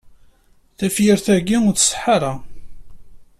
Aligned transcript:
Tafyirt-a 0.77 1.35
ur 1.69 1.73
tṣeḥḥa 1.75 2.05
ara. 2.15 2.33